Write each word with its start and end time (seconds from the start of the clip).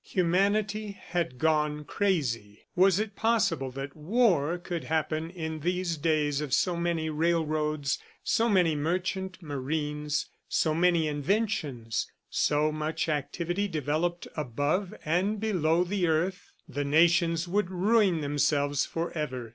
Humanity 0.03 0.93
had 0.99 1.37
gone 1.37 1.83
crazy. 1.83 2.61
Was 2.75 2.99
it 2.99 3.15
possible 3.15 3.69
that 3.73 3.95
war 3.95 4.57
could 4.57 4.85
happen 4.85 5.29
in 5.29 5.59
these 5.59 5.95
days 5.95 6.41
of 6.41 6.55
so 6.55 6.75
many 6.75 7.11
railroads, 7.11 7.99
so 8.23 8.49
many 8.49 8.75
merchant 8.75 9.43
marines, 9.43 10.27
so 10.49 10.73
many 10.73 11.07
inventions, 11.07 12.11
so 12.31 12.71
much 12.71 13.09
activity 13.09 13.67
developed 13.67 14.27
above 14.35 14.91
and 15.05 15.39
below 15.39 15.83
the 15.83 16.07
earth?... 16.07 16.51
The 16.67 16.83
nations 16.83 17.47
would 17.47 17.69
ruin 17.69 18.21
themselves 18.21 18.87
forever. 18.87 19.49